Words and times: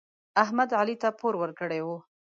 احمد 0.43 0.69
علي 0.79 0.95
ته 1.01 1.09
پور 1.19 1.33
ورکړی 1.39 1.79
و. 1.85 1.87